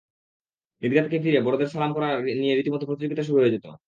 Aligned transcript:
ঈদগাহ 0.81 1.03
থেকে 1.05 1.19
ফিরে 1.23 1.39
বড়দের 1.45 1.69
সালাম 1.73 1.91
করা 1.93 2.07
নিয়ে 2.41 2.53
রীতিমতো 2.53 2.85
প্রতিযোগিতা 2.85 3.23
শুরু 3.23 3.39
হয়ে 3.41 3.53
যেত। 3.55 3.65